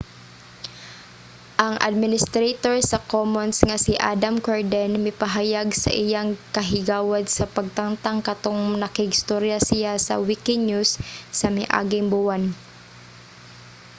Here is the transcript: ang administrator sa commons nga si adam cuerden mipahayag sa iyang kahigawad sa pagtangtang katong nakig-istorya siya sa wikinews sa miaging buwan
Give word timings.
ang 1.65 1.75
administrator 1.89 2.75
sa 2.89 3.03
commons 3.11 3.57
nga 3.67 3.77
si 3.85 3.93
adam 4.11 4.35
cuerden 4.45 4.91
mipahayag 5.05 5.69
sa 5.83 5.91
iyang 6.03 6.29
kahigawad 6.55 7.23
sa 7.37 7.45
pagtangtang 7.55 8.19
katong 8.27 8.61
nakig-istorya 8.83 9.57
siya 9.69 9.93
sa 10.07 10.13
wikinews 10.27 10.91
sa 11.39 11.47
miaging 11.57 12.05
buwan 12.13 12.43